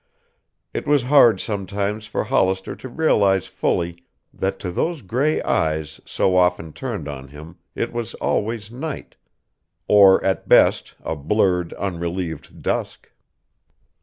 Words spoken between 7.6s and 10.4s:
it was always night, or